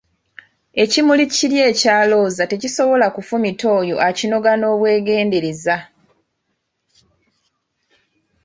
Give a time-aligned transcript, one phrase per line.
[0.83, 5.75] Ekimuli kiri ekya Looza tekisobola kufumita oyo akinoga n'obwegendereza!